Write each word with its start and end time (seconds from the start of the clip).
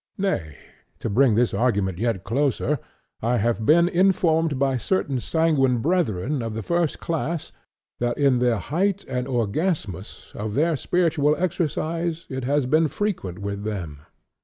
Nay, 0.17 0.55
to 0.97 1.11
bring 1.11 1.35
this 1.35 1.53
argument 1.53 1.99
yet 1.99 2.23
closer, 2.23 2.79
I 3.21 3.37
have 3.37 3.67
been 3.67 3.87
informed 3.87 4.57
by 4.57 4.77
certain 4.77 5.19
sanguine 5.19 5.77
brethren 5.77 6.41
of 6.41 6.55
the 6.55 6.63
first 6.63 6.99
class, 6.99 7.51
that 7.99 8.17
in 8.17 8.39
the 8.39 8.57
height 8.57 9.05
and 9.07 9.27
orgasmus 9.27 10.31
of 10.33 10.55
their 10.55 10.75
spiritual 10.75 11.35
exercise, 11.35 12.25
it 12.29 12.45
has 12.45 12.65
been 12.65 12.87
frequent 12.87 13.37
with 13.37 13.63
them 13.63 13.99